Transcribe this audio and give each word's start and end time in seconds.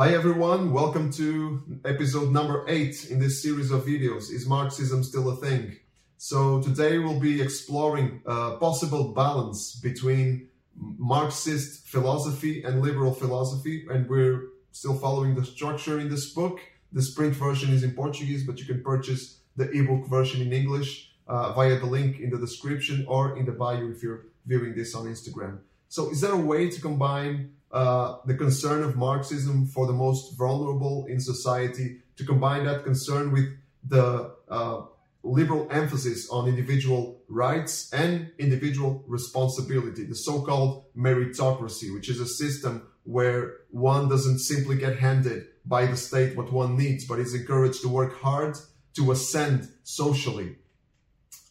Hi 0.00 0.14
everyone, 0.14 0.72
welcome 0.72 1.12
to 1.12 1.62
episode 1.84 2.32
number 2.32 2.64
8 2.66 3.10
in 3.10 3.18
this 3.18 3.42
series 3.42 3.70
of 3.70 3.84
videos. 3.84 4.32
Is 4.32 4.46
Marxism 4.48 5.04
still 5.04 5.28
a 5.28 5.36
thing? 5.36 5.76
So 6.16 6.62
today 6.62 6.96
we'll 6.96 7.20
be 7.20 7.42
exploring 7.42 8.22
a 8.24 8.56
possible 8.56 9.12
balance 9.12 9.76
between 9.76 10.48
Marxist 10.74 11.86
philosophy 11.86 12.62
and 12.62 12.80
liberal 12.80 13.12
philosophy 13.12 13.86
and 13.90 14.08
we're 14.08 14.44
still 14.72 14.94
following 14.94 15.34
the 15.34 15.44
structure 15.44 16.00
in 16.00 16.08
this 16.08 16.32
book. 16.32 16.60
The 16.94 17.06
print 17.14 17.34
version 17.34 17.70
is 17.70 17.84
in 17.84 17.90
Portuguese, 17.90 18.46
but 18.46 18.58
you 18.58 18.64
can 18.64 18.82
purchase 18.82 19.40
the 19.56 19.70
ebook 19.70 20.08
version 20.08 20.40
in 20.40 20.54
English 20.54 21.12
uh, 21.28 21.52
via 21.52 21.78
the 21.78 21.84
link 21.84 22.20
in 22.20 22.30
the 22.30 22.38
description 22.38 23.04
or 23.06 23.36
in 23.36 23.44
the 23.44 23.52
bio 23.52 23.90
if 23.90 24.02
you're 24.02 24.28
viewing 24.46 24.74
this 24.74 24.94
on 24.94 25.04
Instagram. 25.04 25.58
So 25.90 26.10
is 26.10 26.22
there 26.22 26.32
a 26.32 26.38
way 26.38 26.70
to 26.70 26.80
combine 26.80 27.52
uh, 27.72 28.16
the 28.26 28.34
concern 28.34 28.82
of 28.82 28.96
Marxism 28.96 29.66
for 29.66 29.86
the 29.86 29.92
most 29.92 30.36
vulnerable 30.36 31.06
in 31.08 31.20
society, 31.20 32.00
to 32.16 32.24
combine 32.24 32.64
that 32.64 32.84
concern 32.84 33.32
with 33.32 33.46
the 33.86 34.34
uh, 34.48 34.82
liberal 35.22 35.68
emphasis 35.70 36.28
on 36.30 36.48
individual 36.48 37.22
rights 37.28 37.92
and 37.92 38.30
individual 38.38 39.04
responsibility, 39.06 40.04
the 40.04 40.14
so 40.14 40.42
called 40.42 40.84
meritocracy, 40.96 41.92
which 41.94 42.08
is 42.08 42.20
a 42.20 42.26
system 42.26 42.86
where 43.04 43.54
one 43.70 44.08
doesn't 44.08 44.40
simply 44.40 44.76
get 44.76 44.98
handed 44.98 45.46
by 45.64 45.86
the 45.86 45.96
state 45.96 46.36
what 46.36 46.52
one 46.52 46.76
needs, 46.76 47.06
but 47.06 47.18
is 47.18 47.34
encouraged 47.34 47.82
to 47.82 47.88
work 47.88 48.20
hard 48.20 48.56
to 48.94 49.12
ascend 49.12 49.68
socially. 49.84 50.56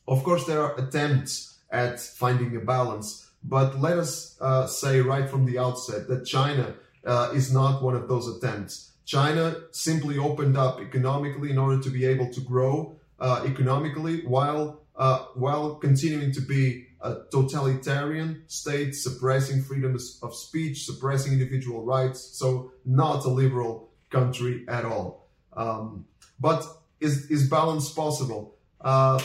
Of 0.08 0.24
course, 0.24 0.46
there 0.46 0.62
are 0.62 0.78
attempts 0.80 1.60
at 1.72 2.00
finding 2.00 2.56
a 2.56 2.60
balance 2.60 3.29
but 3.44 3.80
let 3.80 3.98
us 3.98 4.38
uh, 4.42 4.68
say 4.68 5.02
right 5.02 5.30
from 5.30 5.46
the 5.46 5.58
outset 5.58 6.08
that 6.08 6.26
China 6.26 6.76
uh, 7.06 7.32
is 7.34 7.52
not 7.54 7.82
one 7.82 7.96
of 7.96 8.08
those 8.08 8.28
attempts. 8.28 8.92
China 9.06 9.56
simply 9.72 10.18
opened 10.18 10.58
up 10.58 10.80
economically 10.80 11.50
in 11.50 11.58
order 11.58 11.82
to 11.82 11.90
be 11.90 12.06
able 12.06 12.32
to 12.32 12.42
grow 12.42 12.96
uh, 13.20 13.44
economically 13.46 14.26
while 14.26 14.82
uh, 14.96 15.20
while 15.36 15.76
continuing 15.76 16.32
to 16.34 16.42
be 16.42 16.86
a 17.02 17.16
totalitarian 17.32 18.44
state, 18.48 18.94
suppressing 18.94 19.64
freedom 19.64 19.98
of 20.22 20.36
speech, 20.36 20.84
suppressing 20.86 21.32
individual 21.32 21.86
rights. 21.86 22.20
So 22.38 22.74
not 22.86 23.24
a 23.24 23.30
liberal 23.30 23.90
country 24.10 24.66
at 24.68 24.84
all. 24.84 25.30
Um, 25.54 26.06
but 26.40 26.66
is 27.00 27.32
is 27.32 27.50
balance 27.50 27.90
possible? 27.92 28.56
Uh, 28.82 29.22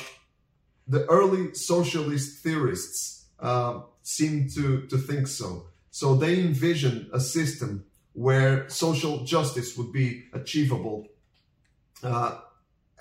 the 0.86 1.04
early 1.06 1.54
socialist 1.54 2.42
theorists 2.42 3.23
uh, 3.44 3.82
seem 4.02 4.48
to, 4.48 4.86
to 4.86 4.96
think 4.96 5.26
so. 5.28 5.66
So 5.90 6.14
they 6.14 6.40
envision 6.40 7.08
a 7.12 7.20
system 7.20 7.84
where 8.14 8.68
social 8.68 9.24
justice 9.24 9.76
would 9.76 9.92
be 9.92 10.24
achievable. 10.32 11.08
Uh, 12.02 12.38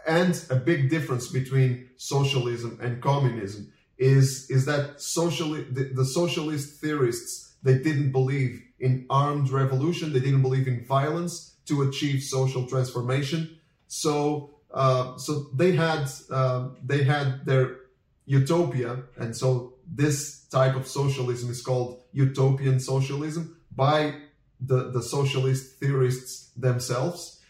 and 0.06 0.34
a 0.50 0.56
big 0.56 0.90
difference 0.90 1.28
between 1.28 1.90
socialism 1.96 2.78
and 2.82 3.02
communism 3.02 3.72
is, 3.98 4.50
is 4.50 4.66
that 4.66 5.02
socially, 5.02 5.64
the, 5.64 5.86
the 5.96 6.06
socialist 6.06 6.82
theorists, 6.82 7.56
they 7.64 7.78
didn't 7.78 8.12
believe 8.12 8.62
in 8.80 9.06
armed 9.10 9.50
revolution. 9.50 10.12
They 10.12 10.20
didn't 10.20 10.42
believe 10.42 10.68
in 10.68 10.84
violence 10.86 11.56
to 11.68 11.84
achieve 11.84 12.22
social 12.22 12.68
transformation. 12.68 13.60
So, 13.88 14.50
uh, 14.74 15.18
so 15.18 15.48
they 15.56 15.72
had, 15.72 16.10
uh, 16.30 16.70
they 16.84 17.04
had 17.04 17.46
their 17.46 17.78
utopia. 18.26 19.04
And 19.18 19.34
so 19.36 19.73
this 19.96 20.46
type 20.46 20.76
of 20.76 20.88
socialism 20.88 21.50
is 21.50 21.62
called 21.62 22.04
utopian 22.12 22.80
socialism 22.80 23.58
by 23.76 24.16
the, 24.60 24.92
the 24.92 25.02
socialist 25.02 25.80
theorists 25.80 26.52
themselves. 26.56 27.42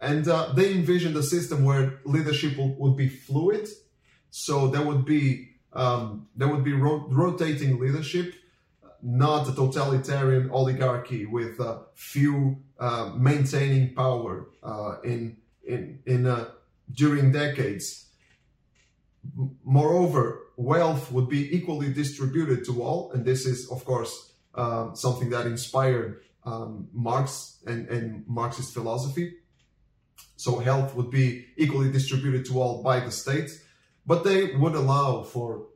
And 0.00 0.26
uh, 0.26 0.52
they 0.54 0.72
envisioned 0.72 1.16
a 1.16 1.22
system 1.22 1.64
where 1.64 2.00
leadership 2.04 2.56
will, 2.56 2.74
would 2.78 2.96
be 2.96 3.08
fluid. 3.08 3.68
So 4.30 4.68
there 4.68 4.82
would 4.82 5.04
be 5.04 5.50
um, 5.74 6.28
there 6.36 6.48
would 6.48 6.64
be 6.64 6.74
ro- 6.74 7.06
rotating 7.08 7.78
leadership, 7.80 8.34
not 9.00 9.48
a 9.48 9.54
totalitarian 9.54 10.50
oligarchy 10.50 11.24
with 11.24 11.58
uh, 11.60 11.78
few 11.94 12.58
uh, 12.78 13.12
maintaining 13.16 13.94
power 13.94 14.48
uh, 14.62 14.96
in 15.02 15.38
in 15.64 16.00
in 16.04 16.26
uh, 16.26 16.48
during 16.92 17.32
decades. 17.32 18.10
Moreover, 19.64 20.41
wealth 20.62 21.10
would 21.12 21.28
be 21.28 21.54
equally 21.56 21.92
distributed 21.92 22.64
to 22.66 22.82
all. 22.82 23.12
And 23.12 23.24
this 23.24 23.46
is, 23.46 23.70
of 23.70 23.84
course, 23.84 24.32
um, 24.54 24.94
something 24.94 25.30
that 25.30 25.46
inspired 25.46 26.20
um, 26.44 26.88
Marx 26.92 27.58
and, 27.66 27.88
and 27.88 28.24
Marxist 28.26 28.74
philosophy. 28.74 29.34
So 30.36 30.58
health 30.58 30.94
would 30.96 31.10
be 31.10 31.46
equally 31.56 31.90
distributed 31.90 32.44
to 32.46 32.60
all 32.60 32.82
by 32.82 33.00
the 33.00 33.10
state, 33.10 33.50
but 34.04 34.24
they 34.24 34.54
would 34.56 34.74
allow 34.74 35.22
for 35.22 35.66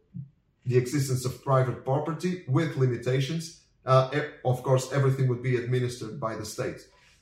the 0.64 0.76
existence 0.76 1.24
of 1.24 1.42
private 1.44 1.84
property 1.84 2.44
with 2.48 2.76
limitations. 2.76 3.62
Uh, 3.84 4.10
of 4.44 4.62
course, 4.64 4.92
everything 4.92 5.28
would 5.28 5.42
be 5.42 5.56
administered 5.56 6.18
by 6.18 6.34
the 6.34 6.44
state. 6.44 6.80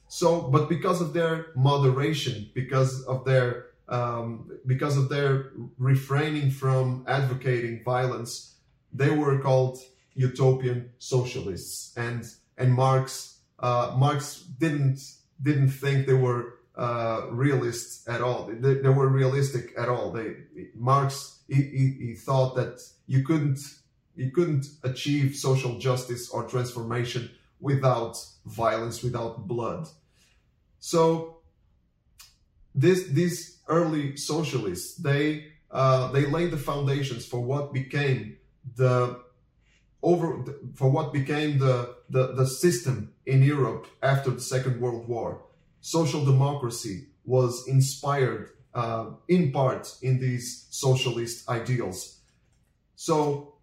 So, 0.09 0.43
but 0.43 0.69
because 0.69 1.03
of 1.03 1.13
their 1.13 1.47
moderation, 1.55 2.51
because 2.55 3.03
of 3.05 3.25
their 3.25 3.67
um, 3.89 4.51
because 4.67 4.97
of 4.97 5.09
their 5.09 5.53
refraining 5.79 6.51
from 6.51 7.05
advocating 7.07 7.83
violence, 7.85 8.55
they 8.93 9.11
were 9.11 9.39
called 9.39 9.79
utopian 10.15 10.91
socialists. 10.99 11.97
And 11.97 12.25
and 12.57 12.73
Marx 12.73 13.39
uh, 13.59 13.95
Marx 13.97 14.41
didn't 14.59 15.01
didn't 15.43 15.71
think 15.71 16.07
they 16.07 16.15
were 16.15 16.55
uh, 16.77 17.27
realists 17.31 18.07
at 18.09 18.21
all. 18.21 18.47
They, 18.47 18.75
they, 18.75 18.89
were 18.89 19.09
realistic 19.09 19.73
at 19.79 19.89
all. 19.89 20.11
They 20.11 20.35
Marx 20.75 21.41
he, 21.49 21.63
he, 21.63 21.97
he 22.01 22.15
thought 22.15 22.57
that 22.57 22.81
you 23.07 23.23
couldn't 23.23 23.61
you 24.17 24.31
couldn't 24.31 24.67
achieve 24.83 25.37
social 25.37 25.79
justice 25.79 26.31
or 26.31 26.45
transformation 26.45 27.31
without 27.61 28.17
violence, 28.47 29.03
without 29.03 29.47
blood. 29.47 29.89
So 30.79 31.34
this 32.75 33.07
these 33.09 33.61
early 33.69 34.17
socialists. 34.17 34.97
They 34.97 35.53
uh, 35.71 36.13
they 36.13 36.27
laid 36.27 36.51
the 36.51 36.57
foundations 36.57 37.27
for 37.27 37.41
what 37.41 37.73
became 37.73 38.37
the 38.77 39.25
over 40.05 40.45
for 40.75 40.91
what 40.91 41.13
became 41.13 41.59
the, 41.59 41.97
the, 42.11 42.35
the 42.35 42.47
system 42.47 43.13
in 43.27 43.43
Europe 43.43 43.87
after 44.03 44.31
the 44.31 44.41
Second 44.41 44.81
World 44.81 45.09
War. 45.09 45.43
Social 45.81 46.25
democracy 46.25 47.07
was 47.25 47.67
inspired 47.67 48.51
uh, 48.75 49.07
in 49.29 49.51
part 49.51 49.97
in 50.03 50.21
these 50.21 50.67
socialist 50.71 51.49
ideals. 51.49 52.19
So 52.97 53.55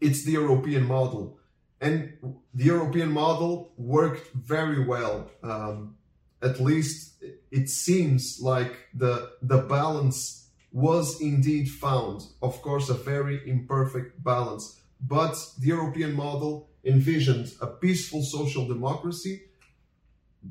it's 0.00 0.24
the 0.24 0.32
European 0.32 0.84
model. 0.84 1.38
And 1.80 2.12
the 2.52 2.64
European 2.64 3.10
model 3.10 3.72
worked 3.76 4.32
very 4.34 4.84
well 4.84 5.30
um, 5.42 5.96
at 6.42 6.60
least 6.60 7.22
it 7.50 7.68
seems 7.68 8.40
like 8.40 8.74
the 8.94 9.30
the 9.42 9.58
balance 9.58 10.48
was 10.72 11.20
indeed 11.20 11.68
found. 11.70 12.22
Of 12.42 12.60
course 12.62 12.88
a 12.88 12.94
very 12.94 13.48
imperfect 13.48 14.22
balance. 14.22 14.80
But 15.00 15.36
the 15.58 15.68
european 15.68 16.14
model 16.14 16.68
envisioned 16.84 17.52
a 17.60 17.66
peaceful 17.66 18.22
social 18.22 18.66
democracy. 18.66 19.42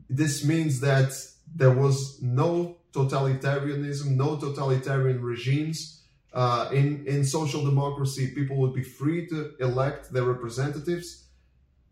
This 0.09 0.43
means 0.43 0.79
that 0.81 1.11
there 1.55 1.71
was 1.71 2.21
no 2.21 2.77
totalitarianism 2.93 4.15
no 4.15 4.37
totalitarian 4.37 5.21
regimes. 5.21 5.79
Uh, 6.33 6.69
in 6.71 7.05
in 7.07 7.23
social 7.23 7.63
democracy 7.63 8.27
people 8.35 8.57
would 8.57 8.73
be 8.73 8.83
free 8.83 9.25
to 9.27 9.53
elect 9.59 10.11
their 10.13 10.23
representatives 10.23 11.27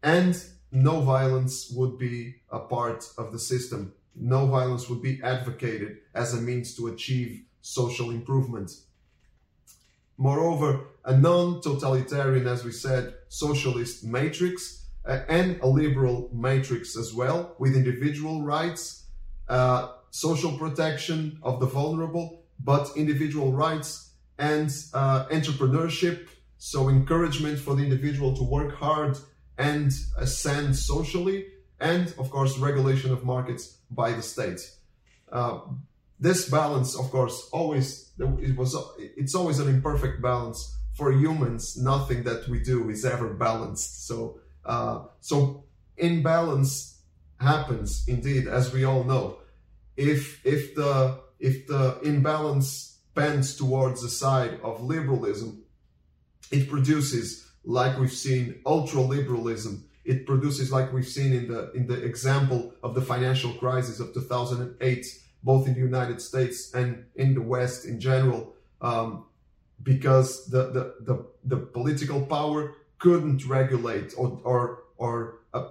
and 0.04 0.34
no 0.72 1.02
violence 1.02 1.72
would 1.72 1.98
be 1.98 2.36
a 2.52 2.60
part 2.60 3.10
of 3.18 3.32
the 3.32 3.40
system. 3.40 3.94
No 4.16 4.46
violence 4.48 4.90
would 4.90 5.02
be 5.02 5.22
advocated 5.24 5.98
as 6.14 6.34
a 6.34 6.42
means 6.42 6.76
to 6.76 6.88
achieve 6.88 7.44
social 7.62 8.12
improvement. 8.12 8.72
Moreover, 10.18 10.88
a 11.04 11.18
non 11.18 11.62
totalitarian, 11.62 12.48
as 12.48 12.64
we 12.64 12.72
said, 12.72 13.16
socialist 13.28 14.06
matrix 14.06 14.86
uh, 15.06 15.22
and 15.28 15.60
a 15.62 15.68
liberal 15.68 16.30
matrix 16.34 16.96
as 16.98 17.14
well, 17.14 17.56
with 17.60 17.76
individual 17.76 18.42
rights, 18.42 19.08
uh, 19.50 19.90
social 20.12 20.58
protection 20.58 21.38
of 21.44 21.60
the 21.60 21.66
vulnerable, 21.66 22.44
but 22.60 22.90
individual 22.96 23.52
rights 23.52 24.14
and 24.40 24.70
uh, 24.94 25.26
entrepreneurship. 25.28 26.28
So, 26.58 26.88
encouragement 26.88 27.60
for 27.60 27.76
the 27.76 27.84
individual 27.84 28.36
to 28.38 28.44
work 28.44 28.74
hard 28.76 29.18
and 29.58 29.92
ascend 30.18 30.76
socially, 30.76 31.46
and 31.80 32.14
of 32.18 32.30
course, 32.30 32.58
regulation 32.58 33.12
of 33.12 33.24
markets 33.24 33.78
by 33.92 34.12
the 34.12 34.22
state. 34.22 34.62
Uh, 35.32 35.60
this 36.20 36.50
balance, 36.50 36.98
of 36.98 37.12
course, 37.12 37.50
always 37.52 38.12
it 38.20 38.56
was 38.56 38.76
it's 38.98 39.36
always 39.36 39.60
an 39.60 39.68
imperfect 39.68 40.22
balance 40.22 40.78
for 40.94 41.12
humans. 41.12 41.76
Nothing 41.78 42.24
that 42.24 42.48
we 42.48 42.60
do 42.60 42.90
is 42.90 43.04
ever 43.06 43.34
balanced. 43.34 44.08
So, 44.08 44.40
uh, 44.66 45.06
so 45.20 45.66
imbalance 45.98 47.02
happens 47.40 48.06
indeed, 48.08 48.48
as 48.48 48.74
we 48.74 48.86
all 48.86 49.04
know, 49.04 49.40
if 49.98 50.46
if 50.46 50.76
the 50.76 51.20
if 51.40 51.68
the 51.68 52.00
imbalance 52.04 53.00
bends 53.14 53.56
towards 53.56 54.02
the 54.02 54.10
side 54.10 54.60
of 54.64 54.82
liberalism, 54.82 55.64
it 56.52 56.70
produces, 56.70 57.46
like 57.64 57.98
we've 57.98 58.12
seen, 58.12 58.62
ultra 58.66 59.02
liberalism. 59.02 59.86
It 60.06 60.26
produces, 60.26 60.72
like 60.72 60.94
we've 60.94 61.08
seen 61.08 61.34
in 61.34 61.48
the 61.48 61.72
in 61.72 61.88
the 61.88 62.02
example 62.04 62.74
of 62.84 62.96
the 62.96 63.02
financial 63.02 63.52
crisis 63.54 64.00
of 64.00 64.14
2008, 64.14 65.06
both 65.44 65.68
in 65.68 65.74
the 65.74 65.80
United 65.80 66.22
States 66.22 66.74
and 66.74 67.06
in 67.16 67.34
the 67.34 67.42
West 67.42 67.86
in 67.86 68.00
general, 68.00 68.54
um, 68.82 69.26
because 69.82 70.46
the, 70.48 70.64
the 70.72 70.96
the 71.02 71.26
the 71.44 71.58
political 71.58 72.22
power 72.22 72.76
couldn't 73.00 73.46
regulate 73.46 74.14
or 74.18 74.40
or 74.44 74.84
or 74.98 75.40
uh, 75.54 75.70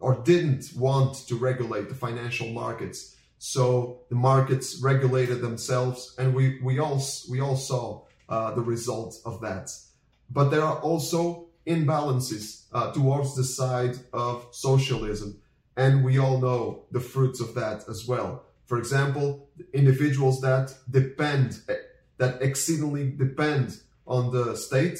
or 0.00 0.14
didn't 0.24 0.72
want 0.76 1.14
to 1.28 1.36
regulate 1.36 1.88
the 1.88 1.94
financial 1.94 2.48
markets 2.48 3.16
so 3.38 4.00
the 4.08 4.14
markets 4.14 4.80
regulated 4.82 5.40
themselves, 5.40 6.14
and 6.18 6.34
we 6.34 6.58
we 6.62 6.78
all 6.78 7.02
we 7.30 7.40
all 7.40 7.56
saw 7.56 8.02
uh, 8.28 8.54
the 8.54 8.62
results 8.62 9.20
of 9.24 9.40
that. 9.42 9.70
But 10.30 10.50
there 10.50 10.62
are 10.62 10.78
also 10.80 11.45
imbalances 11.66 12.64
uh, 12.72 12.92
towards 12.92 13.34
the 13.34 13.44
side 13.44 13.96
of 14.12 14.46
socialism, 14.52 15.40
and 15.76 16.04
we 16.04 16.18
all 16.18 16.38
know 16.40 16.84
the 16.90 17.00
fruits 17.00 17.40
of 17.40 17.54
that 17.54 17.88
as 17.88 18.06
well. 18.06 18.44
For 18.66 18.78
example, 18.78 19.48
individuals 19.72 20.40
that 20.40 20.74
depend, 20.90 21.60
that 22.18 22.42
exceedingly 22.42 23.10
depend 23.10 23.80
on 24.06 24.32
the 24.32 24.56
state, 24.56 24.98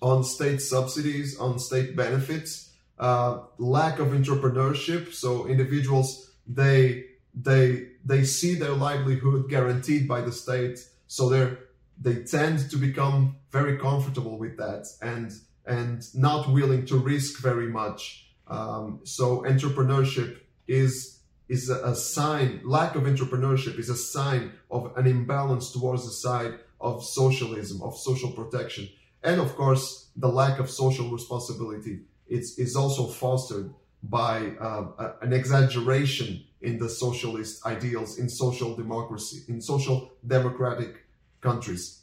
on 0.00 0.24
state 0.24 0.60
subsidies, 0.60 1.38
on 1.38 1.58
state 1.58 1.96
benefits, 1.96 2.72
uh, 2.98 3.40
lack 3.58 3.98
of 3.98 4.08
entrepreneurship. 4.08 5.12
So 5.12 5.46
individuals 5.46 6.30
they 6.46 7.04
they 7.34 7.88
they 8.04 8.24
see 8.24 8.54
their 8.54 8.72
livelihood 8.72 9.48
guaranteed 9.48 10.08
by 10.08 10.22
the 10.22 10.32
state, 10.32 10.78
so 11.06 11.28
they're 11.28 11.58
they 12.00 12.22
tend 12.22 12.70
to 12.70 12.76
become 12.76 13.36
very 13.50 13.78
comfortable 13.78 14.38
with 14.38 14.56
that 14.56 14.86
and 15.02 15.32
and 15.66 16.02
not 16.14 16.50
willing 16.50 16.86
to 16.86 16.96
risk 16.96 17.42
very 17.42 17.66
much. 17.66 18.30
Um, 18.46 19.00
so 19.04 19.42
entrepreneurship 19.42 20.38
is 20.66 21.20
is 21.48 21.68
a, 21.70 21.82
a, 21.84 21.94
sign. 21.94 22.60
Lack 22.64 22.94
of 22.94 23.04
entrepreneurship 23.04 23.78
is 23.78 23.88
a 23.88 23.96
sign 23.96 24.52
of 24.70 24.92
an 24.96 25.06
imbalance 25.06 25.72
towards 25.72 26.04
the 26.04 26.10
side 26.10 26.54
of 26.80 27.04
socialism, 27.04 27.82
of 27.82 27.98
social 27.98 28.32
protection, 28.32 28.88
and 29.22 29.40
of 29.40 29.54
course 29.56 30.10
the 30.16 30.28
lack 30.28 30.58
of 30.58 30.70
social 30.70 31.10
responsibility. 31.10 32.00
It's 32.26 32.58
is 32.58 32.76
also 32.76 33.06
fostered 33.06 33.72
by 34.02 34.52
uh, 34.60 35.12
an 35.22 35.32
exaggeration 35.32 36.44
in 36.60 36.78
the 36.78 36.88
socialist 36.88 37.64
ideals 37.66 38.18
in 38.18 38.28
social 38.28 38.74
democracy, 38.74 39.42
in 39.48 39.60
social 39.60 40.12
democratic 40.26 41.07
countries. 41.40 42.02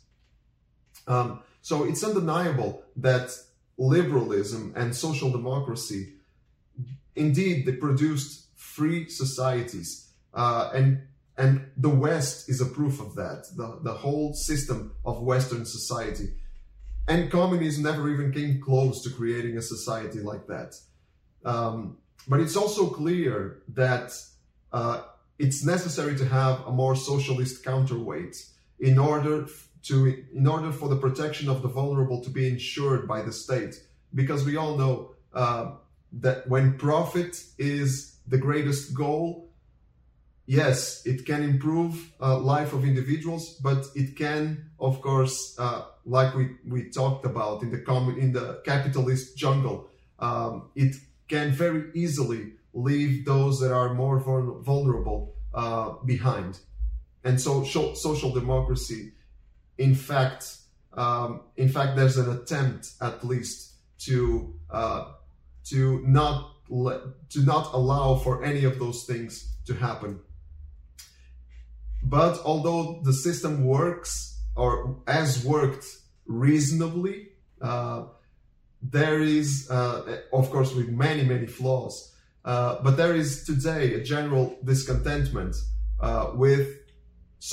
Um, 1.08 1.42
so 1.62 1.84
it's 1.84 2.04
undeniable 2.04 2.84
that 2.98 3.32
liberalism 3.78 4.74
and 4.76 4.96
social 4.96 5.32
democracy, 5.32 6.14
indeed, 7.16 7.66
they 7.66 7.74
produced 7.74 8.48
free 8.56 9.10
societies, 9.10 10.10
uh, 10.34 10.72
and 10.74 11.02
and 11.38 11.66
the 11.76 11.90
West 11.90 12.50
is 12.50 12.62
a 12.62 12.66
proof 12.66 13.02
of 13.02 13.16
that. 13.16 13.46
The 13.56 13.80
the 13.84 13.94
whole 13.94 14.34
system 14.34 14.94
of 15.04 15.22
Western 15.22 15.66
society, 15.66 16.30
and 17.08 17.32
communism 17.32 17.84
never 17.84 18.10
even 18.10 18.32
came 18.32 18.62
close 18.62 19.04
to 19.04 19.10
creating 19.10 19.58
a 19.58 19.62
society 19.62 20.20
like 20.20 20.48
that. 20.48 20.76
Um, 21.44 21.98
but 22.28 22.40
it's 22.40 22.56
also 22.56 22.88
clear 22.88 23.62
that 23.70 24.12
uh, 24.72 25.02
it's 25.38 25.64
necessary 25.64 26.18
to 26.18 26.26
have 26.26 26.62
a 26.66 26.72
more 26.72 26.96
socialist 26.96 27.64
counterweight 27.64 28.36
in 28.80 28.98
order 28.98 29.48
to 29.83 30.24
in 30.33 30.48
order 30.48 30.72
for 30.72 30.89
the 30.89 30.95
protection 30.95 31.50
of 31.50 31.62
the 31.62 31.68
vulnerable 31.68 32.22
to 32.24 32.30
be 32.30 32.48
ensured 32.48 33.07
by 33.07 33.22
the 33.22 33.31
state 33.31 33.75
because 34.13 34.45
we 34.45 34.57
all 34.57 34.77
know 34.77 35.12
uh, 35.33 35.72
that 36.12 36.48
when 36.48 36.77
profit 36.77 37.44
is 37.57 38.18
the 38.27 38.38
greatest 38.38 38.94
goal 38.94 39.50
yes 40.45 41.01
it 41.06 41.25
can 41.25 41.44
improve 41.44 42.12
uh, 42.22 42.38
life 42.38 42.74
of 42.74 42.83
individuals 42.83 43.56
but 43.62 43.86
it 43.95 44.16
can 44.16 44.69
of 44.80 45.01
course 45.01 45.56
uh, 45.60 45.83
like 46.06 46.33
we, 46.36 46.50
we 46.68 46.89
talked 46.89 47.25
about 47.25 47.62
in 47.62 47.72
the 47.72 47.80
com- 47.80 48.18
in 48.19 48.31
the 48.31 48.62
capitalist 48.66 49.38
jungle 49.38 49.88
um, 50.19 50.69
it 50.75 50.95
can 51.27 51.51
very 51.51 51.89
easily 51.94 52.54
leave 52.74 53.25
those 53.25 53.60
that 53.60 53.74
are 53.74 53.94
more 53.94 54.19
vulnerable 54.19 55.33
uh, 55.54 55.94
behind. 56.06 56.60
And 57.25 57.42
so 57.42 57.63
social 57.63 58.31
democracy, 58.31 59.13
in 59.80 59.95
fact, 59.95 60.57
um, 60.94 61.42
in 61.57 61.69
fact, 61.69 61.98
there's 61.98 62.18
an 62.18 62.31
attempt 62.31 62.92
at 63.01 63.25
least 63.25 63.74
to 64.06 64.54
uh, 64.69 65.12
to 65.72 66.04
not 66.06 66.54
let, 66.69 67.01
to 67.31 67.42
not 67.42 67.74
allow 67.74 68.16
for 68.16 68.44
any 68.44 68.63
of 68.63 68.77
those 68.77 69.06
things 69.06 69.57
to 69.66 69.74
happen. 69.74 70.19
But 72.04 72.39
although 72.45 73.01
the 73.04 73.12
system 73.12 73.66
works 73.66 74.39
or 74.56 75.01
has 75.07 75.44
worked 75.44 75.86
reasonably, 76.27 77.30
uh, 77.60 78.04
there 78.83 79.19
is, 79.19 79.68
uh, 79.72 80.22
of 80.31 80.51
course, 80.51 80.75
with 80.75 80.89
many 80.89 81.24
many 81.24 81.48
flaws. 81.48 82.13
Uh, 82.45 82.77
but 82.83 82.98
there 82.98 83.16
is 83.16 83.44
today 83.45 83.95
a 83.95 84.04
general 84.04 84.56
discontentment 84.63 85.56
uh, 86.00 86.30
with 86.36 86.85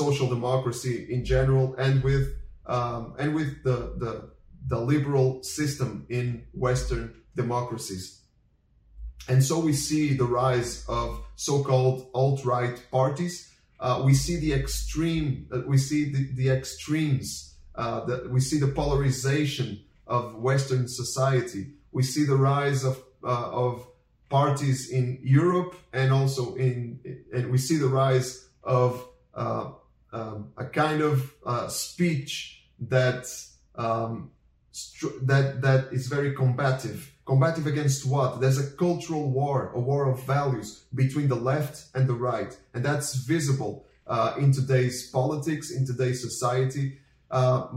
social 0.01 0.29
democracy 0.37 1.07
in 1.15 1.23
general 1.23 1.75
and 1.77 2.03
with 2.03 2.27
um, 2.67 3.15
and 3.19 3.35
with 3.35 3.63
the, 3.65 3.79
the, 4.03 4.31
the 4.69 4.81
liberal 4.93 5.43
system 5.43 6.07
in 6.09 6.27
Western 6.55 7.13
democracies. 7.37 8.21
And 9.29 9.45
so 9.45 9.59
we 9.59 9.73
see 9.73 10.15
the 10.15 10.25
rise 10.25 10.85
of 10.89 11.09
so-called 11.37 12.09
alt-right 12.15 12.87
parties. 12.91 13.35
Uh, 13.81 14.03
we 14.05 14.15
see 14.15 14.37
the 14.37 14.53
extreme. 14.53 15.47
Uh, 15.53 15.63
we 15.67 15.77
see 15.77 16.03
the, 16.15 16.23
the 16.41 16.49
extremes. 16.51 17.55
Uh, 17.75 18.01
we 18.31 18.41
see 18.41 18.59
the 18.59 18.69
polarization 18.69 19.69
of 20.07 20.37
Western 20.37 20.89
society. 20.89 21.65
We 21.91 22.03
see 22.03 22.25
the 22.25 22.37
rise 22.37 22.83
of 22.85 22.97
of 23.23 23.87
parties 24.29 24.91
in 24.91 25.19
Europe 25.23 25.75
and 25.93 26.13
also 26.13 26.55
in, 26.55 26.99
and 27.35 27.53
we 27.53 27.59
see 27.59 27.77
the 27.77 27.93
rise 28.05 28.49
of 28.65 29.07
uh, 29.35 29.71
um, 30.13 30.53
a 30.57 30.65
kind 30.65 31.01
of 31.01 31.33
uh, 31.45 31.69
speech 31.69 32.65
that 32.81 33.27
um, 33.77 34.31
that 35.23 35.63
that 35.63 35.93
is 35.93 36.07
very 36.07 36.35
combative. 36.35 37.11
Combative 37.25 37.67
against 37.67 38.05
what? 38.05 38.41
There's 38.41 38.59
a 38.59 38.71
cultural 38.77 39.31
war, 39.31 39.73
a 39.75 39.81
war 39.81 40.11
of 40.11 40.25
values 40.25 40.85
between 40.95 41.29
the 41.29 41.37
left 41.37 41.87
and 41.95 42.09
the 42.09 42.15
right, 42.15 42.57
and 42.75 42.85
that's 42.85 43.15
visible 43.15 43.87
uh, 44.07 44.35
in 44.39 44.53
today's 44.53 45.09
politics, 45.11 45.71
in 45.71 45.87
today's 45.87 46.21
society. 46.21 46.99
Uh, 47.31 47.69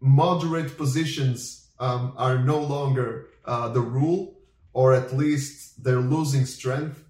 moderate 0.00 0.76
positions 0.76 1.68
um, 1.78 2.12
are 2.16 2.38
no 2.38 2.60
longer 2.60 3.28
uh, 3.44 3.68
the 3.68 3.80
rule 3.80 4.36
or 4.76 4.92
at 4.92 5.16
least 5.16 5.82
they're 5.82 6.00
losing 6.00 6.44
strength 6.44 7.02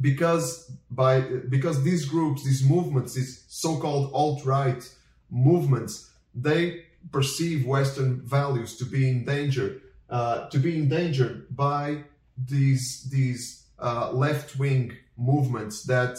because 0.00 0.70
by 0.90 1.20
because 1.20 1.82
these 1.82 2.04
groups 2.04 2.44
these 2.44 2.64
movements 2.64 3.14
these 3.14 3.44
so-called 3.48 4.10
alt-right 4.12 4.88
movements 5.30 6.10
they 6.34 6.84
perceive 7.10 7.66
western 7.66 8.20
values 8.22 8.76
to 8.76 8.84
be 8.84 9.08
in 9.08 9.24
danger 9.24 9.80
uh, 10.10 10.48
to 10.48 10.58
be 10.58 10.76
endangered 10.76 11.46
by 11.54 12.02
these 12.36 13.06
these 13.10 13.64
uh, 13.78 14.10
left-wing 14.12 14.96
movements 15.16 15.84
that 15.84 16.18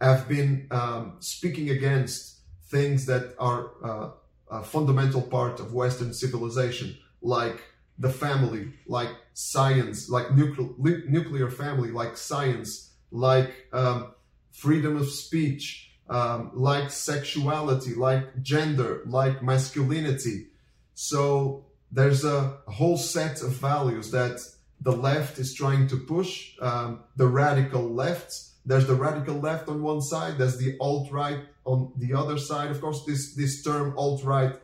have 0.00 0.28
been 0.28 0.66
um, 0.70 1.14
speaking 1.20 1.70
against 1.70 2.38
things 2.66 3.06
that 3.06 3.34
are 3.38 3.70
uh, 3.84 4.10
a 4.50 4.62
fundamental 4.62 5.22
part 5.22 5.60
of 5.60 5.72
western 5.72 6.12
civilization 6.12 6.96
like 7.22 7.62
the 7.98 8.10
family, 8.10 8.72
like 8.86 9.10
science, 9.34 10.08
like 10.08 10.34
nuclear, 10.34 11.02
nuclear 11.08 11.50
family, 11.50 11.90
like 11.90 12.16
science, 12.16 12.90
like 13.10 13.52
um, 13.72 14.12
freedom 14.50 14.96
of 14.96 15.08
speech, 15.08 15.92
um, 16.08 16.50
like 16.54 16.90
sexuality, 16.90 17.94
like 17.94 18.42
gender, 18.42 19.02
like 19.06 19.42
masculinity. 19.42 20.48
So 20.94 21.66
there's 21.90 22.24
a, 22.24 22.58
whole 22.68 22.96
set 22.96 23.42
of 23.42 23.50
values 23.50 24.10
that 24.12 24.40
the 24.80 24.92
left 24.92 25.38
is 25.38 25.54
trying 25.54 25.86
to 25.88 25.96
push, 25.96 26.56
um, 26.60 27.00
the 27.16 27.26
radical 27.26 27.82
left. 27.82 28.32
There's 28.64 28.86
the 28.86 28.94
radical 28.94 29.34
left 29.34 29.68
on 29.68 29.82
one 29.82 30.00
side, 30.00 30.38
there's 30.38 30.56
the 30.56 30.76
alt 30.80 31.12
right 31.12 31.40
on 31.64 31.92
the 31.96 32.14
other 32.14 32.38
side. 32.38 32.70
Of 32.70 32.80
course, 32.80 33.04
this, 33.04 33.34
this 33.34 33.62
term 33.62 33.94
alt 33.96 34.24
right 34.24 34.54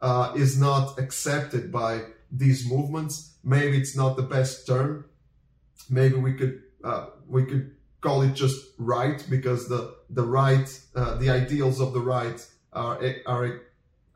uh, 0.00 0.32
is 0.36 0.58
not 0.58 0.98
accepted 0.98 1.70
by 1.70 2.02
these 2.32 2.68
movements. 2.68 3.36
Maybe 3.44 3.76
it's 3.76 3.94
not 3.94 4.16
the 4.16 4.22
best 4.22 4.66
term, 4.66 5.04
maybe 5.88 6.16
we 6.16 6.32
could 6.34 6.62
uh, 6.82 7.06
we 7.28 7.44
could 7.44 7.76
call 8.00 8.22
it 8.22 8.34
just 8.34 8.58
right 8.78 9.24
because 9.30 9.68
the 9.68 9.94
the 10.10 10.22
right 10.22 10.68
uh, 10.96 11.16
the 11.16 11.30
ideals 11.30 11.80
of 11.80 11.92
the 11.92 12.00
right 12.00 12.44
are 12.72 12.98
are 13.26 13.60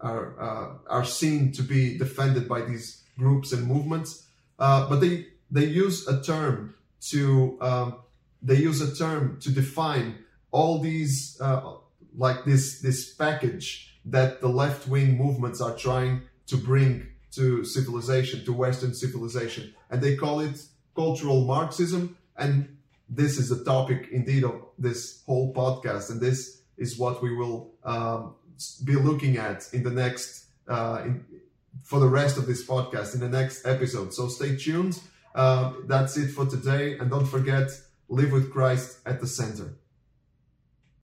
are 0.01 0.41
uh, 0.41 0.69
are 0.89 1.05
seen 1.05 1.53
to 1.53 1.63
be 1.63 1.97
defended 1.99 2.49
by 2.49 2.63
these 2.63 3.05
groups 3.19 3.53
and 3.53 3.67
movements, 3.67 4.27
uh, 4.59 4.89
but 4.89 5.01
they 5.01 5.27
they 5.51 5.65
use 5.65 6.07
a 6.09 6.23
term 6.23 6.75
to 7.01 7.59
um, 7.61 7.97
they 8.43 8.57
use 8.57 8.81
a 8.81 8.95
term 8.95 9.39
to 9.41 9.51
define 9.51 10.19
all 10.51 10.81
these 10.81 11.39
uh, 11.41 11.75
like 12.17 12.45
this 12.45 12.81
this 12.81 13.15
package 13.15 13.99
that 14.05 14.41
the 14.41 14.49
left 14.49 14.87
wing 14.89 15.17
movements 15.17 15.61
are 15.61 15.77
trying 15.77 16.23
to 16.47 16.57
bring 16.57 17.07
to 17.37 17.65
civilization 17.65 18.45
to 18.45 18.53
Western 18.53 18.93
civilization, 18.95 19.75
and 19.91 20.03
they 20.03 20.17
call 20.17 20.41
it 20.41 20.57
cultural 20.95 21.45
Marxism. 21.45 22.17
And 22.37 22.77
this 23.09 23.39
is 23.39 23.49
the 23.49 23.65
topic 23.65 24.09
indeed 24.11 24.45
of 24.45 24.57
this 24.79 25.23
whole 25.27 25.55
podcast, 25.55 26.11
and 26.11 26.21
this 26.21 26.61
is 26.77 26.99
what 26.99 27.23
we 27.23 27.35
will 27.35 27.71
um, 27.85 28.35
be 28.85 28.97
looking 28.97 29.37
at 29.37 29.69
in 29.73 29.83
the 29.83 29.91
next 29.91 30.47
uh, 30.69 31.03
in, 31.05 31.25
for 31.83 32.01
the 32.01 32.09
rest 32.09 32.37
of 32.37 32.47
this 32.47 32.67
podcast 32.67 33.15
in 33.15 33.21
the 33.21 33.29
next 33.29 33.67
episode. 33.67 34.13
So 34.13 34.29
stay 34.29 34.57
tuned. 34.57 34.99
Uh, 35.35 35.75
that's 35.87 36.17
it 36.17 36.29
for 36.29 36.47
today, 36.47 36.99
and 36.99 37.11
don't 37.11 37.27
forget, 37.27 37.69
live 38.09 38.33
with 38.33 38.51
Christ 38.51 38.99
at 39.05 39.21
the 39.21 39.27
center. 39.27 39.75